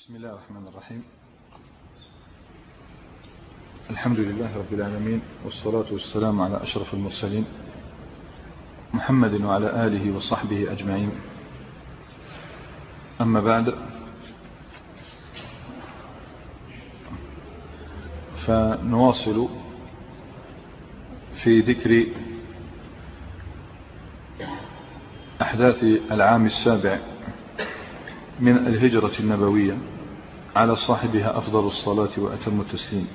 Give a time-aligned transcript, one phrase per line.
[0.00, 1.02] بسم الله الرحمن الرحيم.
[3.90, 7.44] الحمد لله رب العالمين والصلاة والسلام على أشرف المرسلين
[8.94, 11.10] محمد وعلى آله وصحبه أجمعين.
[13.20, 13.74] أما بعد
[18.46, 19.48] فنواصل
[21.44, 22.06] في ذكر
[25.42, 26.98] أحداث العام السابع
[28.40, 29.89] من الهجرة النبوية.
[30.56, 33.06] على صاحبها أفضل الصلاة وأتم التسليم.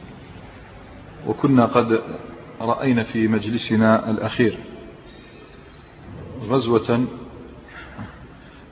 [1.27, 2.01] وكنا قد
[2.61, 4.57] رأينا في مجلسنا الأخير
[6.49, 7.05] غزوة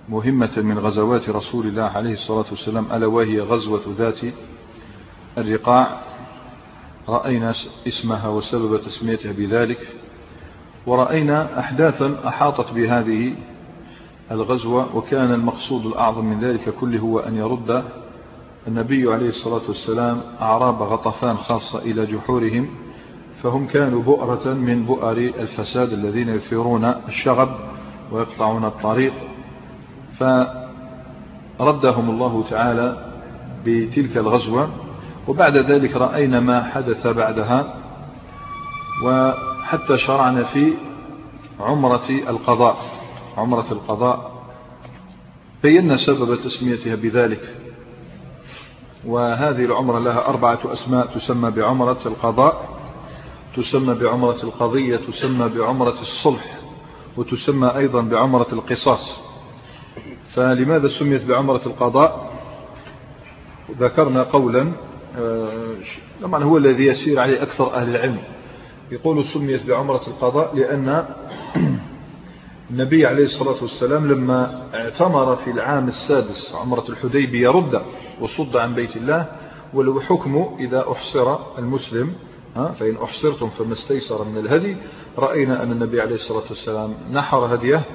[0.10, 4.20] مهمة من غزوات رسول الله عليه الصلاة والسلام ألا وهي غزوة ذات
[5.38, 6.14] الرقاع.
[7.10, 7.54] رأينا
[7.88, 9.88] اسمها وسبب تسميتها بذلك
[10.86, 13.36] ورأينا أحداثا أحاطت بهذه
[14.32, 17.84] الغزوة وكان المقصود الأعظم من ذلك كله هو أن يرد
[18.68, 22.68] النبي عليه الصلاة والسلام أعراب غطفان خاصة إلى جحورهم
[23.42, 27.50] فهم كانوا بؤرة من بؤر الفساد الذين يثيرون الشغب
[28.12, 29.14] ويقطعون الطريق.
[30.20, 33.14] فردهم الله تعالى
[33.66, 34.70] بتلك الغزوة
[35.28, 37.76] وبعد ذلك رأينا ما حدث بعدها
[39.06, 40.74] وحتى شرعنا في
[41.60, 42.78] عمرة القضاء.
[43.38, 44.32] عمرة القضاء.
[45.64, 47.63] بينا سبب تسميتها بذلك.
[49.06, 52.74] وهذه العمرة لها أربعة أسماء تسمى بعمرة القضاء
[53.56, 56.60] تسمى بعمرة القضية تسمى بعمرة الصلح
[57.18, 59.20] وتسمى أيضا بعمرة القصاص.
[60.30, 62.34] فلماذا سميت بعمرة القضاء؟
[63.80, 64.72] ذكرنا قولا
[65.18, 65.76] آه،
[66.24, 68.18] طبعا هو الذي يسير عليه أكثر أهل العلم.
[68.92, 71.06] يقول سميت بعمرة القضاء لأن
[72.72, 77.82] النبي عليه الصلاة والسلام لما اعتمر في العام السادس عمرة الحديبية رد
[78.22, 79.26] وصد عن بيت الله
[79.74, 82.14] ولو حكم إذا أحصر المسلم
[82.56, 84.78] فإن أحصرتم فما استيسر من الهدي.
[85.18, 87.86] رأينا أن النبي عليه الصلاة والسلام نحر هديه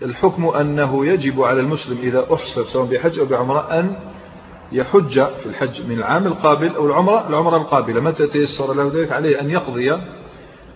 [0.00, 3.96] والحكم أنه يجب على المسلم إذا أحصر سواء بحج أو بعمرة أن
[4.72, 8.00] يحج في الحج من العام القابل أو العمرة العمرة القابلة.
[8.00, 9.98] متى تيسر له ذلك؟ عليه أن يقضي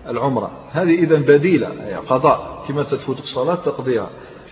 [0.07, 0.51] العمرة.
[0.71, 2.65] هذه إذا بديلة أي قضاء.
[2.69, 4.11] كما تفوتك صلاة تقضيها.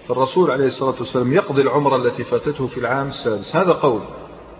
[0.09, 3.57] فالرسول عليه الصلاة والسلام يقضي العمرة التي فاتته في العام السادس.
[3.57, 4.01] هذا قول.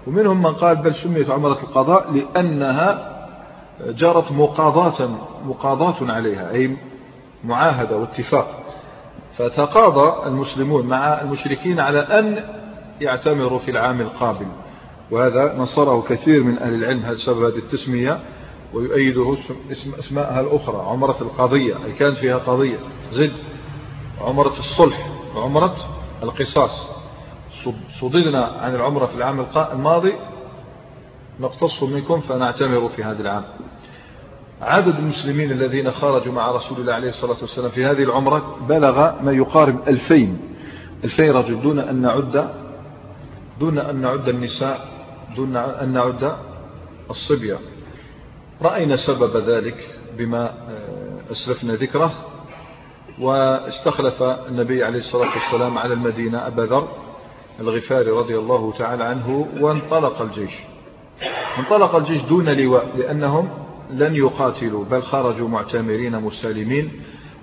[0.07, 3.19] ومنهم من قال بل سميت عمرة القضاء لأنها
[3.81, 5.09] جرت مقاضاة
[5.45, 6.77] مقاضاة عليها أي
[7.45, 8.63] معاهدة واتفاق.
[9.37, 12.45] فتقاضى المسلمون مع المشركين على أن
[13.01, 14.47] يعتمروا في العام القابل.
[15.11, 18.21] وهذا نصره كثير من أهل العلم هذا سبب هذه التسمية
[18.75, 19.37] ويؤيده
[19.73, 22.79] اسم أسماءها الأخرى عمرة القضية أي كان فيها قضية
[23.13, 23.33] زد
[24.21, 25.18] عمرة الصلح.
[25.37, 25.77] وعمرة
[26.23, 26.89] القصاص.
[28.01, 30.13] صددنا عن العمرة في العام الماضي
[31.41, 33.45] نقتص منكم فنعتمر في هذا العام.
[34.61, 39.33] عدد المسلمين الذين خرجوا مع رسول الله عليه الصلاة والسلام في هذه العمرة بلغ ما
[39.33, 40.39] يقارب ألفين.
[41.05, 41.63] ألفين رجل.
[41.63, 42.51] دون أن نعد
[43.61, 44.89] دون أن نعد النساء
[45.37, 46.37] دون أن نعد
[47.11, 47.59] الصبية.
[48.63, 52.13] رأينا سبب ذلك بما آه، أسلفنا ذكره.
[53.21, 56.89] واستخلف النبي عليه الصلاة والسلام على المدينة أبا ذر
[57.61, 60.53] الغفاري رضي الله تعالى عنه وانطلق الجيش.
[61.59, 63.49] انطلق الجيش دون لواء لأنهم
[63.91, 66.93] لن يقاتلوا بل خرجوا معتمرين مسالمين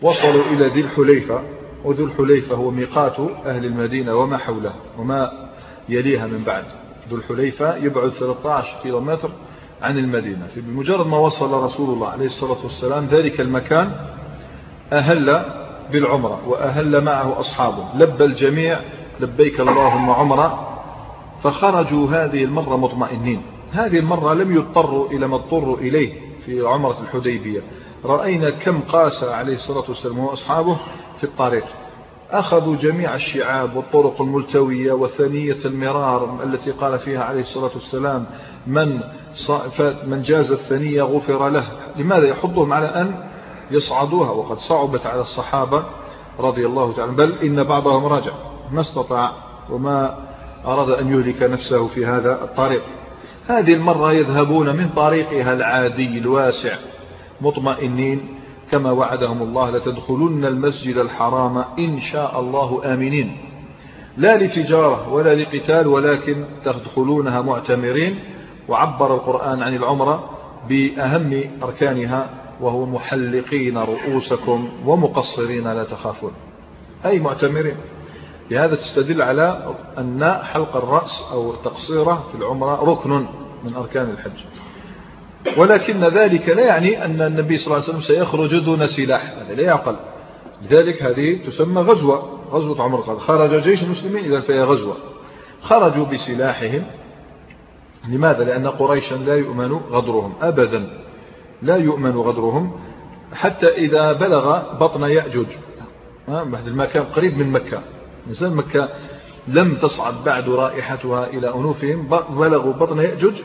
[0.02, 1.42] وصلوا إلى ذي الحليفة.
[1.84, 5.50] وذو الحليفة هو ميقات أهل المدينة وما حوله وما
[5.90, 6.64] يليها من بعد.
[7.10, 9.30] ذو الحليفة يبعد 13 كيلومتر
[9.82, 10.48] عن المدينة.
[10.56, 13.92] بمجرد ما وصل رسول الله عليه الصلاة والسلام ذلك المكان
[14.94, 17.86] أهل بالعمرة وأهل معه أصحابه.
[17.96, 18.80] لبى الجميع
[19.20, 20.78] لبيك اللهم عمرة
[21.44, 23.42] فخرجوا هذه المرة مطمئنين.
[23.72, 26.14] هذه المرة لم يضطروا إلى ما اضطروا إليه
[26.46, 27.62] في عمرة الحديبية.
[28.06, 30.78] رأينا كم قاس عليه الصلاة والسلام وأصحابه
[31.18, 31.66] في الطريق.
[32.32, 38.26] أخذوا جميع الشعاب والطرق الملتوية وثنية المرار التي قال فيها عليه الصلاة والسلام
[38.68, 39.00] من
[40.08, 41.66] من جاز الثنية غفر له.
[41.96, 43.35] لماذا يحضهم على أن
[43.72, 45.86] يصعدوها وقد صعبت على الصحابة
[46.40, 48.32] رضي الله تعالى بل إن بعضهم رجع
[48.72, 49.32] ما استطاع
[49.70, 50.18] وما
[50.66, 52.84] أراد أن يهلك نفسه في هذا الطريق.
[53.48, 56.76] هذه المرة يذهبون من طريقها العادي الواسع
[57.42, 58.22] مطمئنين.
[58.72, 63.38] كما وعدهم الله لتدخلن المسجد الحرام إن شاء الله آمنين.
[64.18, 68.20] لا لتجارة ولا لقتال ولكن تدخلونها معتمرين.
[68.68, 70.30] وعبر القرآن عن العمرة
[70.70, 72.45] بأهم أركانها.
[72.62, 76.32] وهو محلقين رؤوسكم ومقصرين لا تخافون.
[77.06, 77.76] أي معتمرين.
[78.50, 83.26] بهذا تستدل على أن حلق الرأس أو التقصيرة في العمرة ركن
[83.64, 84.40] من أركان الحج.
[85.58, 89.34] ولكن ذلك لا يعني أن النبي صلى الله عليه وسلم سيخرج دون سلاح.
[89.40, 89.96] هذا لا يعقل.
[90.62, 92.40] لذلك هذه تسمى غزوة.
[92.52, 94.98] غزوة عمر قال خرج جيش المسلمين إذا فهي غزوة.
[95.62, 96.84] خرجوا بسلاحهم.
[98.10, 100.90] لماذا؟ لأن قريشا لا يؤمن غدرهم أبدا.
[101.66, 102.72] لا يؤمن غدرهم
[103.34, 105.48] حتى إذا بلغ بطن يأجوج.
[106.28, 107.82] بعد المكان قريب من مكة.
[108.28, 108.90] إنسان مكة
[109.48, 113.42] لم تصعد بعد رائحتها إلى أنوفهم بلغوا بطن يأجوج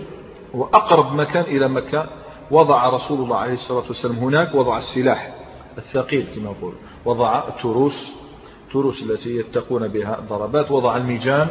[0.55, 2.07] وأقرب مكان إلى مكة
[2.51, 5.35] وضع رسول الله عليه الصلاة والسلام هناك وضع السلاح
[5.79, 6.75] الثقيل كما يقول.
[7.05, 8.13] وضع التروس
[8.67, 11.49] التروس التي يتقون بها الضربات وضع الميجان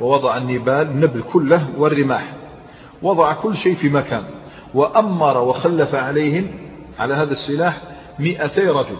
[0.00, 2.34] ووضع النبال النبل كله والرماح.
[3.02, 4.24] وضع كل شيء في مكان.
[4.74, 6.50] وأمر وخلف عليهم
[6.98, 7.82] على هذا السلاح
[8.18, 8.96] مئتي رجل.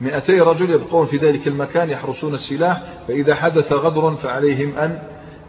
[0.00, 4.98] مئتي رجل يبقون في ذلك المكان يحرسون السلاح فإذا حدث غدر فعليهم أن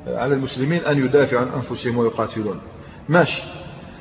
[0.07, 2.62] على المسلمين أن يدافعوا عن أنفسهم ويقاتلون.
[3.10, 3.42] ماشي.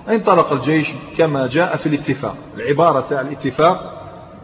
[0.08, 0.88] انطلق الجيش
[1.18, 2.36] كما جاء في الاتفاق.
[2.56, 3.98] العبارة عن الاتفاق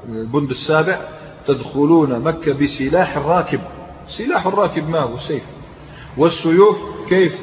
[0.09, 0.99] البند السابع
[1.47, 3.61] تدخلون مكة بسلاح الراكب
[4.06, 5.43] سلاح الراكب ما هو؟ السيف
[6.17, 6.79] والسيوف
[7.09, 7.38] كيف؟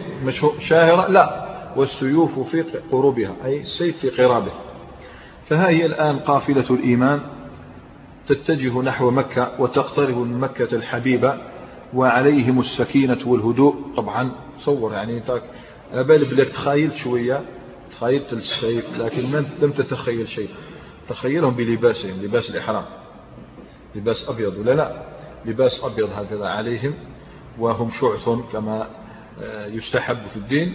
[0.59, 1.40] شاهرة؟ لا.
[1.75, 4.51] والسيوف في قروبها أي السيف في قرابه
[5.45, 7.21] فها هي الآن قافلة الإيمان.
[8.27, 11.37] تتجه نحو مكة وتقترب من مكة الحبيبة
[11.93, 13.75] وعليهم السكينة والهدوء.
[13.97, 15.23] طبعا تصور يعني
[15.93, 17.41] على بالي بدك تخيل شوية
[17.91, 19.21] تخيلت السيف لكن
[19.61, 20.49] لم تتخيل شيء.
[21.09, 22.85] تخيلهم بلباسهم لباس الإحرام.
[23.95, 25.03] لباس أبيض ولا لا؟
[25.45, 26.93] لباس أبيض هكذا عليهم
[27.59, 28.87] وهم شعث كما
[29.41, 30.73] آه، يستحب في الدين.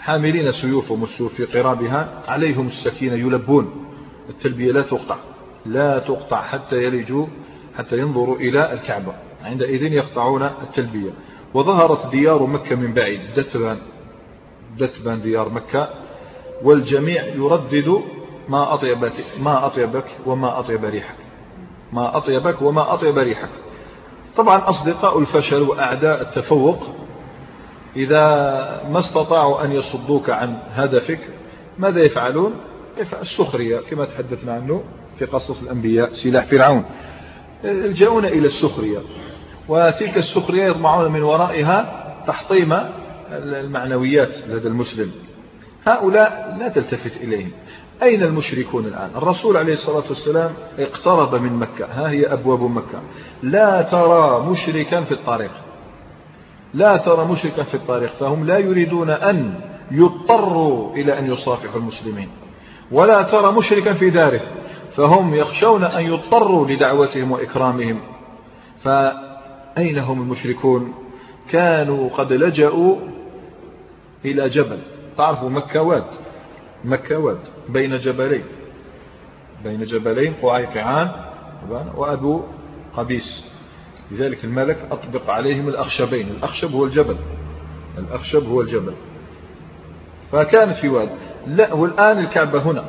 [0.00, 3.84] حاملين سيوفهم السيوف في قرابها عليهم السكينة يلبون.
[4.30, 5.16] التلبية لا تقطع
[5.66, 7.26] لا تقطع حتى يلجوا
[7.78, 9.12] حتى ينظروا إلى الكعبة.
[9.44, 11.10] عندئذ يقطعون التلبية.
[11.54, 13.20] وظهرت ديار مكة من بعيد.
[13.36, 13.78] دتبان
[14.78, 15.88] دتبان ديار مكة.
[16.62, 18.00] والجميع يردد
[18.48, 21.16] ما أطيبك ما أطيبك وما أطيب ريحك.
[21.92, 23.50] ما أطيبك وما أطيب ريحك.
[24.36, 26.88] طبعا أصدقاء الفشل وأعداء التفوق
[27.98, 28.24] إذا
[28.90, 31.20] ما استطاعوا أن يصدوك عن هدفك
[31.78, 32.54] ماذا يفعلون؟
[33.20, 34.82] السخرية كما تحدثنا عنه
[35.18, 36.84] في قصص الأنبياء سلاح فرعون.
[37.64, 38.98] يلجؤون إلى السخرية
[39.68, 42.78] وتلك السخرية يطمعون من ورائها تحطيم
[43.32, 45.10] المعنويات لدى المسلم.
[45.86, 47.50] هؤلاء لا تلتفت إليهم.
[48.02, 51.86] أين المشركون الآن؟ الرسول عليه الصلاة والسلام اقترب من مكة.
[51.86, 53.02] ها هي أبواب مكة.
[53.42, 55.50] لا ترى مشركا في الطريق.
[56.74, 59.54] لا ترى مشركا في الطريق فهم لا يريدون أن
[59.90, 62.28] يضطروا إلى أن يصافحوا المسلمين.
[62.92, 64.40] ولا ترى مشركا في داره
[64.96, 68.00] فهم يخشون أن يضطروا لدعوتهم وإكرامهم.
[68.82, 70.94] فأين هم المشركون؟
[71.50, 72.96] كانوا قد لجأوا
[74.24, 74.78] إلى جبل.
[75.16, 76.04] تعرفوا مكة واد؟
[76.84, 78.44] مكة واد بين جبلين.
[79.64, 81.10] بين جبلين قعيقعان
[81.96, 82.42] وأبو
[82.96, 83.57] قبيس.
[84.10, 86.28] لذلك الملك أطبق عليهم الأخشبين.
[86.28, 87.16] الأخشب هو الجبل.
[87.98, 88.94] الأخشب هو الجبل.
[90.32, 91.08] فكان في واد
[91.46, 92.84] لا والآن الكعبة هنا.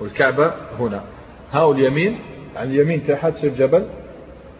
[0.00, 1.04] والكعبة هنا.
[1.52, 2.18] هاو اليمين.
[2.56, 3.86] عن اليمين تحت تصير جبل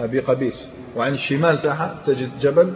[0.00, 0.69] أبي قبيس.
[0.97, 2.75] وعن الشمال تحت تجد جبل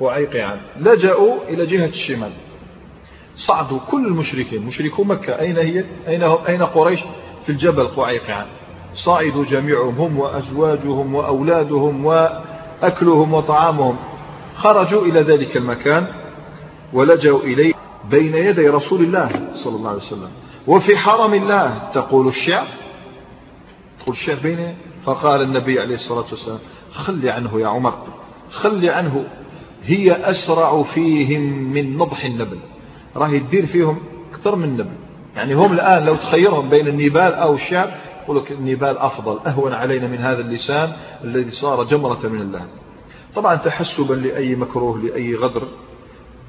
[0.00, 2.32] قعيقعان لجأوا إلى جهة الشمال.
[3.36, 4.66] صعدوا كل المشركين.
[4.66, 5.40] مشركو مكة.
[5.40, 7.00] أين هي؟ أين, هم؟ أين قريش؟
[7.46, 8.46] في الجبل قعيقعان
[8.94, 12.04] صعدوا جميعهم هم وأزواجهم وأولادهم
[12.82, 13.96] وأكلهم وطعامهم.
[14.56, 16.06] خرجوا إلى ذلك المكان
[16.92, 17.74] ولجوا إليه
[18.10, 20.30] بين يدي رسول الله صلى الله عليه وسلم.
[20.66, 22.66] وفي حرم الله تقول الشعر.
[24.00, 26.58] تقول الشعر بين فقال النبي عليه الصلاة والسلام
[26.92, 27.94] خلي عنه يا عمر
[28.50, 29.24] خلي عنه.
[29.84, 31.40] هي أسرع فيهم
[31.72, 32.58] من نضح النبل.
[33.16, 33.98] راهي يدير فيهم
[34.32, 34.96] أكثر من النبل
[35.36, 37.90] يعني هم الآن لو تخيرهم بين النبال أو الشعب
[38.28, 40.92] يقول لك النبال أفضل أهون علينا من هذا اللسان
[41.24, 42.66] الذي صار جمرة من الله
[43.34, 45.62] طبعا تحسبا لأي مكروه لأي غدر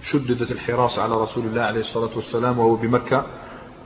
[0.04, 3.26] شددت الحراسة على رسول الله عليه الصلاة والسلام وهو بمكة.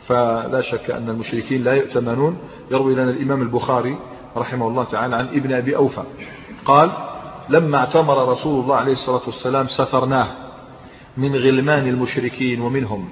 [0.08, 2.38] فلا شك أن المشركين لا يؤتمنون.
[2.72, 3.98] يروي لنا الإمام البخاري
[4.38, 6.04] رحمه الله تعالى عن ابن أبي أوفى.
[6.66, 6.92] قال
[7.50, 10.28] لما اعتمر رسول الله عليه الصلاة والسلام سفرناه
[11.18, 13.10] من غلمان المشركين ومنهم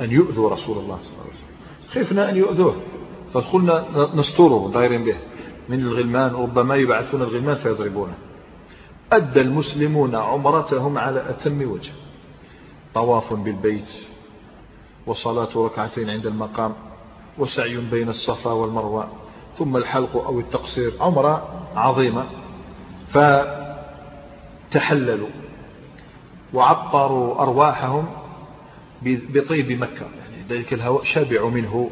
[0.00, 2.04] أن يؤذوا رسول الله صلى الله عليه وسلم.
[2.04, 2.76] خفنا أن يؤذوه.
[3.32, 3.84] فقلنا
[4.14, 5.16] نستره دايرين به.
[5.68, 8.14] من الغلمان ربما يبعثون الغلمان فيضربونه.
[9.12, 11.92] أدى المسلمون عمرتهم على أتم وجه.
[12.94, 13.88] طواف بالبيت
[15.06, 16.74] وصلاة ركعتين عند المقام
[17.38, 19.08] وسعي بين الصفا والمروة
[19.58, 20.92] ثم الحلق أو التقصير.
[21.00, 22.26] عمرة عظيمة.
[23.08, 23.18] ف
[24.70, 25.28] تحللوا
[26.54, 28.06] وعطروا أرواحهم
[29.02, 30.06] بطيب مكة.
[30.20, 31.90] يعني ذلك الهواء شبعوا منه.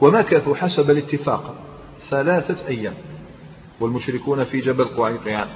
[0.00, 1.54] ومكثوا حسب الاتفاق.
[2.10, 2.94] ثلاثة أيام.
[3.80, 5.48] والمشركون في جبل قعيقيان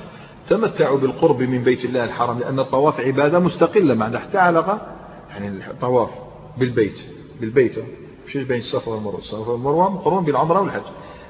[0.49, 4.97] تمتعوا بالقرب من بيت الله الحرام لأن الطواف عبادة مستقلة معنى حتى علاقة.
[5.31, 6.11] يعني الطواف
[6.59, 7.01] بالبيت.
[7.41, 7.85] بالبيت.
[8.27, 10.83] فيش بين الصفا والمروة؟ الصفا والمروة مقرون بالعمرة والحج.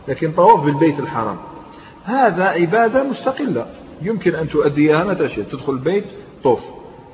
[0.08, 1.36] لكن طواف بالبيت الحرام.
[2.04, 3.66] هذا عبادة مستقلة.
[4.02, 5.52] يمكن أن تؤديها متى شئت.
[5.52, 6.04] تدخل البيت
[6.44, 6.60] طوف.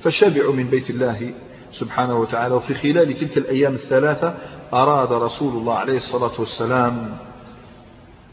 [0.00, 1.34] فشبعوا من بيت الله
[1.72, 4.34] سبحانه وتعالى وفي خلال تلك الأيام الثلاثة
[4.72, 7.16] أراد رسول الله عليه الصلاة والسلام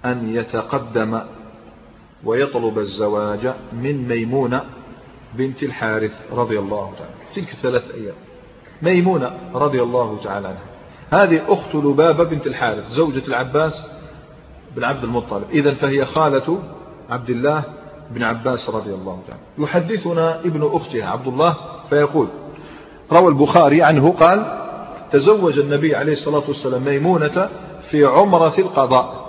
[0.05, 1.21] أن يتقدم
[2.23, 4.63] ويطلب الزواج من ميمونة
[5.33, 8.15] بنت الحارث رضي الله تعالى تلك الثلاث أيام.
[8.81, 11.23] ميمونة رضي الله تعالى عنها.
[11.23, 13.81] هذه أخت لبابة بنت الحارث زوجة العباس
[14.75, 15.43] بن عبد المطلب.
[15.51, 16.63] إذا فهي خالة
[17.09, 17.63] عبد الله
[18.11, 21.55] بن عباس رضي الله تعالى يحدثنا ابن أختها عبد الله
[21.89, 22.27] فيقول
[23.11, 24.63] روى البخاري عنه قال
[25.11, 27.49] تزوج النبي عليه الصلاة والسلام ميمونة
[27.81, 29.27] في عمرة القضاء.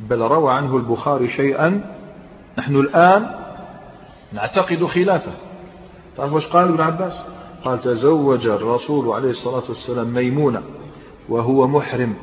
[0.00, 1.94] بل روى عنه البخاري شيئا
[2.58, 3.30] نحن الآن
[4.32, 5.32] نعتقد خلافه.
[6.16, 7.22] تعرف وش قال ابن عباس؟
[7.64, 10.62] قال تزوج الرسول عليه الصلاة والسلام ميمونة
[11.28, 12.14] وهو محرم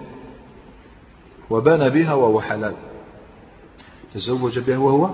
[1.49, 2.73] وبنى بها وهو حلال.
[4.13, 5.09] تزوج بها وهو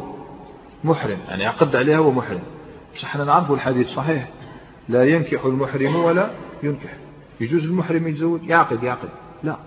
[0.84, 2.44] محرم يعني عقد عليها وهو محرم
[2.96, 4.28] بس إحنا نعرف الحديث صحيح.
[4.90, 6.32] لا ينكح المحرم ولا
[6.63, 6.98] ينكح.
[7.42, 9.10] يجوز المحرم يتزوج يعقد يعقد.
[9.44, 9.58] لا.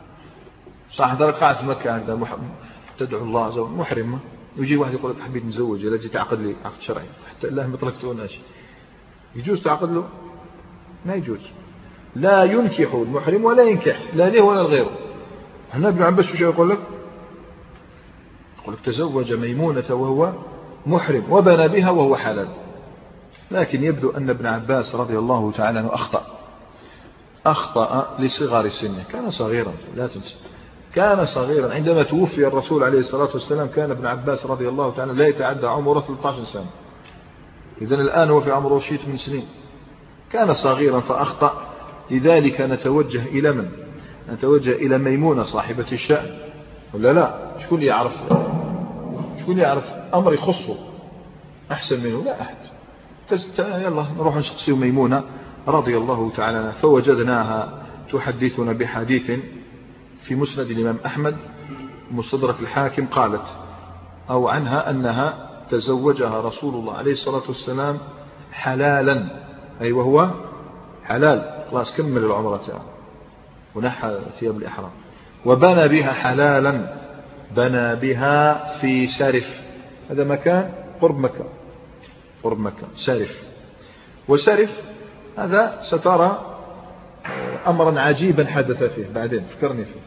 [0.92, 2.38] صح قاعد في مكة عندها
[2.98, 4.18] تدعو الله زوج محرمة
[4.58, 7.06] ويجي واحد يقول لك حبيت نتزوج لا جيت تعقد لي عقد شرعي.
[7.30, 8.40] حتى الله ما طلقتوناش
[9.36, 10.08] يجوز تعقد له؟
[11.06, 11.40] ما يجوز.
[12.16, 14.98] لا ينكح المحرم ولا ينكح لا له ولا لغيره.
[15.72, 16.80] هنا ابن عباس شو يقول لك؟
[18.62, 20.32] يقول لك تزوج ميمونة وهو
[20.86, 22.48] محرم وبنى بها وهو حلال.
[23.50, 26.26] لكن يبدو أن ابن عباس رضي الله تعالى عنه أخطأ.
[27.46, 29.04] أخطأ لصغر سنه.
[29.12, 30.34] كان صغيرا لا تنسى.
[30.94, 31.74] كان صغيرا.
[31.74, 36.00] عندما توفي الرسول عليه الصلاة والسلام كان ابن عباس رضي الله تعالى لا يتعدى عمره
[36.00, 36.70] 13 سنة.
[37.82, 39.46] إذا الآن هو في عمره شيء من سنين.
[40.32, 41.62] كان صغيرا فأخطأ.
[42.10, 43.68] لذلك نتوجه إلى من؟
[44.32, 46.38] نتوجه إلى ميمونة صاحبة الشأن.
[46.94, 48.12] ولا لا؟ شكون يعرف؟
[49.42, 49.84] شكون يعرف؟
[50.14, 50.76] أمر يخصه.
[51.72, 52.75] أحسن منه؟ لا أحد.
[53.58, 55.24] يلا نروح نسقسي ميمونة
[55.68, 56.70] رضي الله تعالى عنها.
[56.70, 59.30] فوجدناها تحدثنا بحديث
[60.22, 61.36] في مسند الإمام أحمد
[62.10, 63.46] مستدرك الحاكم قالت
[64.30, 67.98] أو عنها أنها تزوجها رسول الله عليه الصلاة والسلام
[68.52, 69.26] حلالا
[69.80, 70.30] أي وهو
[71.04, 71.64] حلال.
[71.70, 72.84] خلاص كمل العمرة
[73.74, 74.90] ونحى ثياب الإحرام.
[75.46, 76.96] وبنى بها حلالا
[77.56, 79.60] بنى بها في سرف
[80.10, 81.44] هذا مكان قرب مكة
[82.46, 82.88] قرب مكة.
[82.94, 83.42] سرف
[84.28, 84.82] وسرف
[85.38, 86.56] هذا سترى
[87.66, 89.08] أمرا عجيبا حدث فيه.
[89.08, 90.00] بعدين فكرني فيه.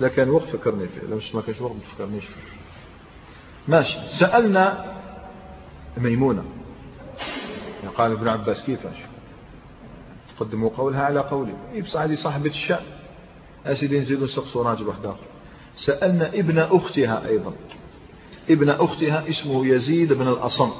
[0.00, 1.06] لا كان وقت فكرني فيه.
[1.06, 2.40] لو ما كانش وقت فكرنيش فيه.
[3.68, 4.08] ماشي.
[4.08, 4.94] سألنا
[5.96, 6.44] ميمونة.
[7.96, 8.96] قال ابن عباس كيفاش
[10.36, 11.54] تقدموا قولها على قولي.
[11.72, 12.84] يبص هذه صاحبة الشأن.
[13.66, 15.26] أسيدي نزيدوا نسقسوا راجل واحد آخر
[15.74, 17.52] سألنا ابن أختها أيضا.
[18.50, 20.70] ابن أختها اسمه يزيد بن الأصم.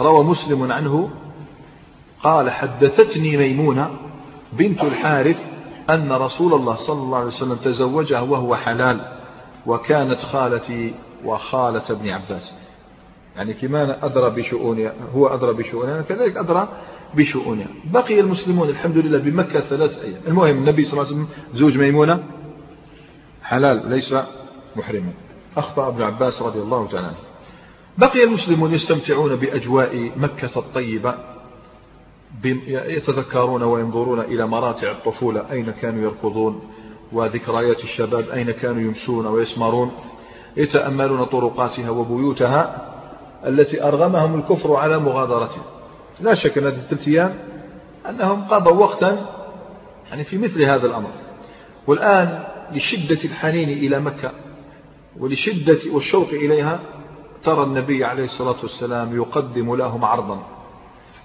[0.00, 1.10] روى مسلم عنه
[2.22, 3.90] قال حدثتني ميمونة
[4.52, 5.46] بنت الحارث
[5.90, 9.00] أن رسول الله صلى الله عليه وسلم تزوجها وهو حلال
[9.66, 12.52] وكانت خالتي وخالة ابن عباس.
[13.36, 16.68] يعني كمان أدرى بشؤونها هو أدرى بشؤونها كذلك أدرى
[17.14, 17.66] بشؤونها.
[17.92, 20.20] بقي المسلمون الحمد لله بمكة ثلاث أيام.
[20.28, 22.24] المهم النبي صلى الله عليه وسلم زوج ميمونة
[23.42, 24.14] حلال ليس
[24.76, 25.27] محرما.
[25.58, 27.16] أخطأ ابن عباس رضي الله تعالى عنه.
[27.98, 31.14] بقي المسلمون يستمتعون بأجواء مكة الطيبة
[32.68, 36.62] يتذكرون وينظرون إلى مراتع الطفولة أين كانوا يركضون
[37.12, 39.92] وذكريات الشباب أين كانوا يمشون ويسمرون.
[40.56, 42.92] يتأملون طرقاتها وبيوتها
[43.46, 45.64] التي أرغمهم الكفر على مغادرتها
[46.20, 47.38] لا شك أن هذه الثلاث أيام
[48.08, 49.26] أنهم قضوا وقتا
[50.10, 51.10] يعني في مثل هذا الأمر.
[51.86, 54.32] والآن لشدة الحنين إلى مكة
[55.18, 56.80] ولشدة والشوق إليها
[57.44, 60.42] ترى النبي عليه الصلاة والسلام يقدم لهم عرضا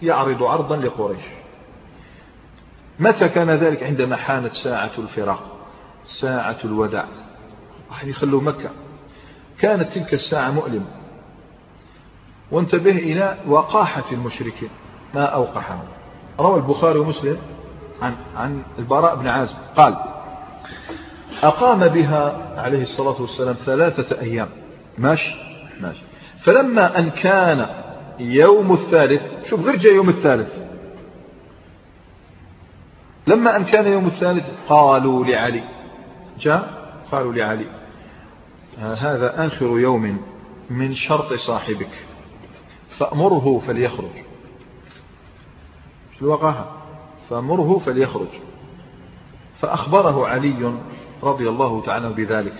[0.02, 1.24] يعرض عرضا لقريش.
[3.00, 5.58] متى كان ذلك؟ عندما حانت ساعة الفراق
[6.06, 7.08] ساعة الوداع.
[7.90, 8.70] راح يخلوا مكة.
[9.60, 10.86] كانت تلك الساعة مؤلمة.
[12.52, 14.70] وانتبه إلى وقاحة المشركين.
[15.16, 15.84] ما أوقحهم؟
[16.40, 17.38] روى البخاري ومسلم
[18.02, 19.56] عن عن البراء بن عازب.
[19.76, 19.98] قال
[21.44, 24.50] أقام بها عليه الصلاة والسلام ثلاثة أيام.
[24.98, 25.36] ماشي؟
[25.82, 26.04] ماشي.
[26.40, 27.68] فلما أن كان
[28.20, 30.58] يوم الثالث شوف غير جاء يوم الثالث.
[33.28, 35.64] لما أن كان يوم الثالث قالوا لعلي.
[36.40, 37.68] جاء؟ قالوا لعلي.
[38.80, 40.18] هذا آخر يوم
[40.70, 42.06] من شرط صاحبك.
[42.90, 44.16] فأمره فليخرج.
[46.16, 46.72] في الوقاهة
[47.30, 48.28] فأمره فليخرج.
[49.60, 50.74] فأخبره علي
[51.24, 52.56] رضي الله تعالى بذلك.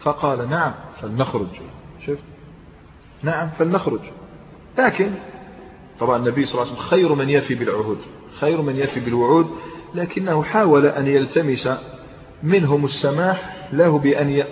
[0.00, 1.48] فقال نعم فلنخرج.
[2.06, 2.18] شوف.
[3.22, 4.00] نعم فلنخرج.
[4.78, 5.10] لكن
[6.00, 7.98] طبعا النبي صلى الله عليه وسلم خير من يفي بالعهود
[8.40, 9.46] خير من يفي بالوعود
[9.94, 11.68] لكنه حاول أن يلتمس
[12.42, 14.44] منهم السماح له بأن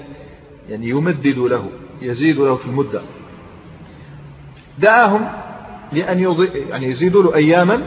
[0.69, 1.71] يعني يمدد له
[2.03, 3.03] يزيد له في المدة.
[4.79, 5.29] دعاهم
[5.93, 7.83] لأن يضي يعني يزيدوا له أياما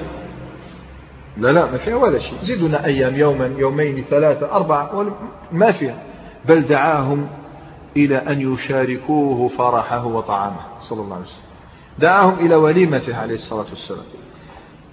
[1.37, 2.37] لا لا ما فيها ولا شيء.
[2.41, 5.17] زيدنا أيام يوما يومين ثلاثة أربعة
[5.51, 6.03] ما فيها.
[6.45, 7.27] بل دعاهم
[7.97, 11.43] إلى أن يشاركوه فرحه وطعامه صلى الله عليه وسلم.
[11.99, 14.05] دعاهم إلى وليمته عليه الصلاة والسلام.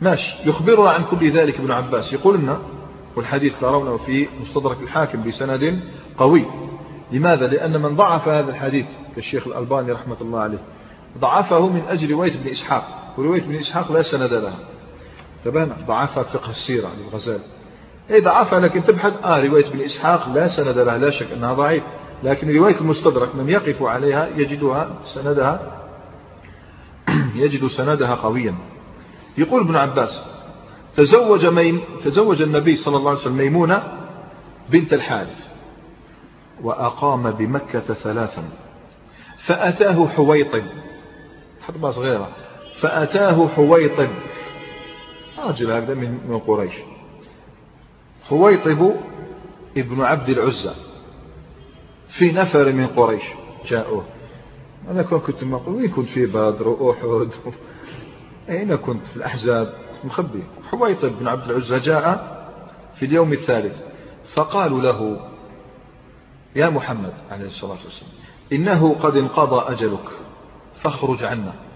[0.01, 0.49] ماشي.
[0.49, 2.13] يخبرنا عن كل ذلك ابن عباس.
[2.13, 2.59] يقول لنا
[3.17, 5.81] والحديث ترونه في مستدرك الحاكم بسند
[6.19, 6.45] قوي.
[7.13, 10.59] لماذا؟ لأن من ضعف هذا الحديث كالشيخ الألباني رحمة الله عليه
[11.19, 13.15] ضعفه من أجل رواية ابن إسحاق.
[13.19, 14.59] ورواية ابن إسحاق لا سند لها.
[15.45, 17.45] تبان ضعفها فقه السيرة للغزالي
[18.11, 19.25] أي ضعفها لكن تبحث.
[19.25, 21.83] آه رواية ابن إسحاق لا سند لها لا شك أنها ضعيف.
[22.23, 25.77] لكن رواية المستدرك من يقف عليها يجدها سندها
[27.43, 28.55] يجد سندها قويا.
[29.39, 30.25] يقول ابن عباس
[30.97, 33.83] تزوج ميم تزوج النبي صلى الله عليه وسلم ميمونة
[34.71, 35.47] بنت الحارث
[36.63, 38.43] وأقام بمكة ثلاثا.
[39.47, 40.65] فأتاه حويطب.
[41.61, 42.29] حربة صغيرة.
[42.81, 44.09] فأتاه حويطب.
[45.45, 46.75] رجل هذا من قريش.
[48.29, 48.93] حويطب
[49.77, 50.75] ابن عبد العزى
[52.19, 53.23] في نفر من قريش
[53.69, 54.05] جاءوه.
[54.89, 57.31] أنا كنت مقول وين كنت في بدر وأحد؟
[58.49, 60.43] أين كنت في الأحزاب؟ مخبي.
[60.71, 62.41] حويطب بن عبد العزى جاء
[62.95, 63.83] في اليوم الثالث
[64.35, 65.31] فقالوا له
[66.57, 68.13] يا محمد عليه الصلاة والسلام
[68.53, 70.09] إنه قد انقضى أجلك
[70.83, 71.70] فاخرج عنا.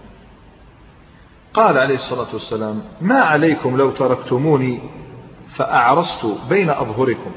[1.55, 4.79] قال عليه الصلاة والسلام ما عليكم لو تركتموني
[5.55, 7.31] فأعرست بين أظهركم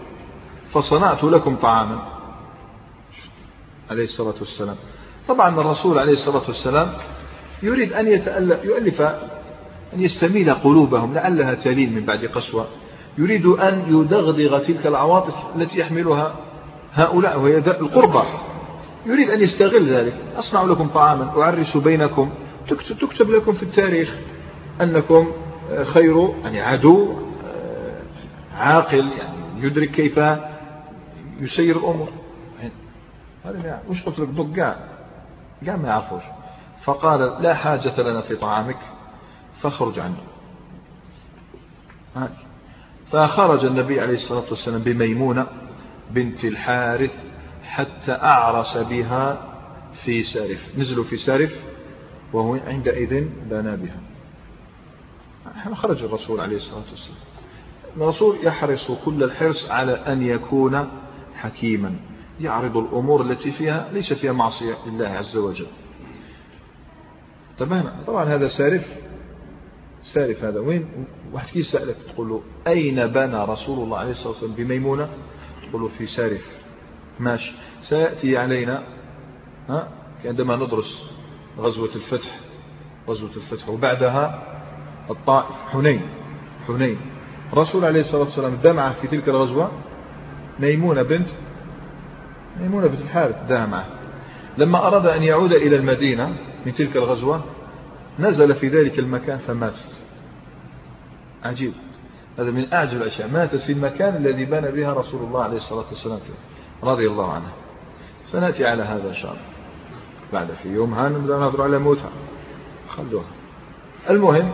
[0.72, 2.02] فصنعت لكم طعاما.
[3.90, 4.76] عليه الصلاة والسلام.
[5.28, 6.92] طبعا الرسول عليه الصلاة والسلام
[7.62, 9.00] يريد أن يتألف يؤلف
[9.94, 12.66] أن يستميل قلوبهم لعلها تلين من بعد قسوة.
[13.18, 16.35] يريد أن يدغدغ تلك العواطف التي يحملها
[16.92, 18.28] هؤلاء وهي القربى.
[19.07, 20.14] يريد أن يستغل ذلك.
[20.37, 22.31] أصنع لكم طعاما أعرس بينكم
[22.74, 24.14] تكتب لكم في التاريخ
[24.81, 25.33] أنكم
[25.85, 27.16] خير يعني عدو
[28.52, 30.20] عاقل يعني يدرك كيف
[31.40, 32.09] يسير الأمور.
[33.44, 34.76] هذا يعني وش قلت لك قاع
[35.66, 36.22] قاع ما يعرفوش.
[36.85, 38.78] فقال لا حاجة لنا في طعامك
[39.61, 40.20] فاخرج عنه.
[43.12, 45.46] فخرج النبي عليه الصلاة والسلام بميمونة
[46.11, 47.26] بنت الحارث
[47.64, 49.54] حتى أعرس بها
[50.04, 50.78] في سارف.
[50.78, 51.62] نزلوا في سارف.
[52.32, 54.00] وهو عندئذ بنى بها.
[55.74, 57.18] خرج الرسول عليه الصلاة والسلام.
[57.96, 60.88] الرسول يحرص كل الحرص على أن يكون
[61.34, 61.96] حكيما.
[62.40, 65.66] يعرض الأمور التي فيها ليس فيها معصية لله عز وجل.
[67.58, 68.94] تمام طبعا هذا سارف.
[70.02, 70.60] سارف هذا.
[70.60, 75.08] وين؟ واحد كي يسألك تقول له أين بنى رسول الله عليه الصلاة والسلام؟ بميمونة؟
[75.68, 76.58] تقول له في سارف.
[77.20, 77.52] ماشي.
[77.82, 78.82] سيأتي علينا
[79.68, 79.88] ها
[80.24, 81.17] عندما ندرس
[81.58, 82.30] غزوة الفتح
[83.08, 83.68] غزوة الفتح.
[83.68, 84.42] وبعدها
[85.10, 86.00] الطائف حنين
[86.66, 86.98] حنين.
[87.52, 89.70] الرسول عليه الصلاة والسلام دمع في تلك الغزوة.
[90.60, 91.28] ميمونة بنت
[92.60, 93.86] ميمونة بنت الحارث دها معه
[94.58, 97.44] لما أراد أن يعود إلى المدينة من تلك الغزوة
[98.18, 99.98] نزل في ذلك المكان فماتت.
[101.44, 101.72] عجيب.
[102.38, 103.28] هذا من أعجب الأشياء.
[103.28, 106.18] ماتت في المكان الذي بنى بها رسول الله عليه الصلاة والسلام
[106.82, 107.52] رضي الله عنه.
[108.26, 109.47] سنأتي على هذا إن شاء الله.
[110.32, 112.10] بعد في يوم نبدأ ننظر على موتها.
[112.88, 113.24] خلوها.
[114.10, 114.50] المهم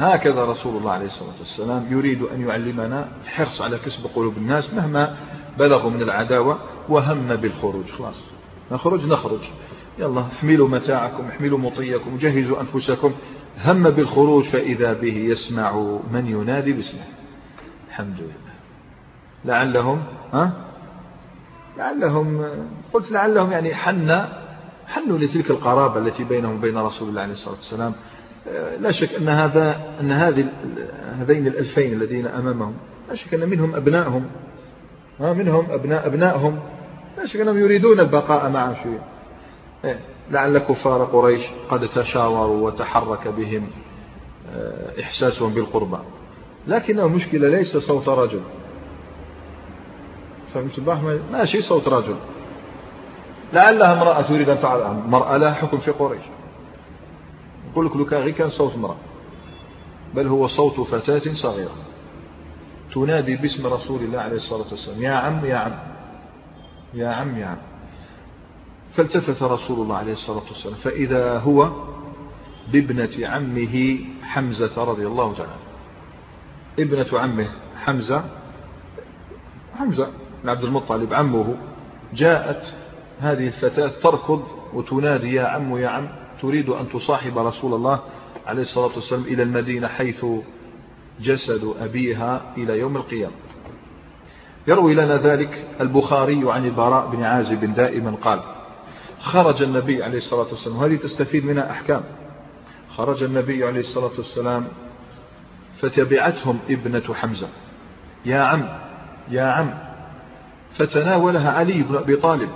[0.00, 5.16] هكذا رسول الله عليه الصلاة والسلام يريد أن يعلمنا الحرص على كسب قلوب الناس مهما
[5.58, 7.86] بلغوا من العداوة وهم بالخروج.
[7.98, 8.20] خلاص.
[8.72, 9.40] نخرج نخرج.
[9.98, 13.12] يلا احملوا متاعكم احملوا مطيكم جهزوا أنفسكم.
[13.64, 15.76] هم بالخروج فإذا به يسمع
[16.12, 17.04] من ينادي باسمه.
[17.88, 18.52] الحمد لله.
[19.44, 20.02] لعلهم
[20.32, 20.52] ها؟
[21.76, 22.44] لعلهم
[22.92, 24.28] قلت لعلهم يعني حن
[24.92, 27.92] حنوا لتلك القرابة التي بينهم وبين رسول الله عليه الصلاة والسلام.
[28.80, 30.46] لا شك أن هذا أن هذه
[31.02, 32.74] هذين الألفين الذين أمامهم
[33.08, 34.26] لا شك أن منهم أبنائهم
[35.20, 36.58] منهم أبناء أبنائهم
[37.18, 39.04] لا شك أنهم يريدون البقاء معه شوية.
[39.84, 40.00] إيه،
[40.30, 43.66] لعل كفار قريش قد تشاوروا وتحرك بهم
[44.54, 45.98] آه، إحساسهم بالقربى.
[46.68, 48.40] لكن المشكلة ليس صوت رجل.
[50.54, 50.80] فهمت؟
[51.32, 52.16] ماشي صوت رجل.
[53.52, 56.22] لعلها امرأة تريد أن تفعل امرأة لها حكم في قريش.
[57.70, 58.96] يقول لك لو كان صوت امرأة
[60.14, 61.76] بل هو صوت فتاة صغيرة.
[62.94, 65.72] تنادي باسم رسول الله عليه الصلاة والسلام يا عم يا عم
[66.94, 67.58] يا عم يا عم.
[68.92, 71.70] فالتفت رسول الله عليه الصلاة والسلام فإذا هو
[72.72, 75.52] بابنة عمه حمزة رضي الله تعالى.
[76.78, 77.48] ابنة عمه
[77.84, 78.24] حمزة
[79.78, 80.10] حمزة
[80.42, 81.56] بن عبد المطلب عمه
[82.14, 82.74] جاءت
[83.22, 86.08] هذه الفتاة تركض وتنادي يا عم يا عم
[86.40, 88.00] تريد أن تصاحب رسول الله؟
[88.46, 90.26] عليه الصلاة والسلام إلى المدينة حيث
[91.20, 93.34] جسد أبيها إلى يوم القيامة.
[94.66, 98.40] يروي لنا ذلك البخاري عن البراء بن عازب دائما قال
[99.20, 100.76] خرج النبي عليه الصلاة والسلام.
[100.76, 102.02] وهذه تستفيد منها أحكام.
[102.96, 104.68] خرج النبي عليه الصلاة والسلام
[105.76, 107.48] فتبعتهم ابنة حمزة.
[108.24, 108.68] يا عم
[109.28, 109.74] يا عم.
[110.72, 112.48] فتناولها علي بن أبي طالب.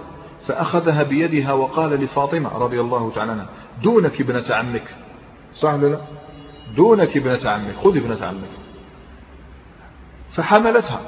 [0.47, 3.49] فأخذها بيدها وقال لفاطمة رضي الله تعالى عنها
[3.83, 4.95] دونك ابنة عمك.
[5.55, 6.01] صح لا؟
[6.77, 8.49] دونك ابنة عمك خذ ابنة عمك.
[10.33, 11.01] فحملتها.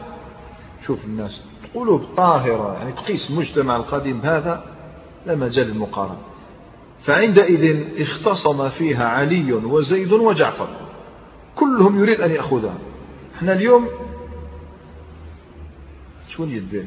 [0.87, 1.42] شوف الناس
[1.74, 4.64] قلوب طاهرة يعني تقيس المجتمع القديم هذا
[5.27, 6.18] لا مجال للمقارنة.
[7.03, 10.68] فعندئذ اختصم فيها علي وزيد وجعفر.
[11.57, 12.74] كلهم يريد أن يأخذها.
[13.37, 13.88] إحنا اليوم
[16.29, 16.87] شون يدين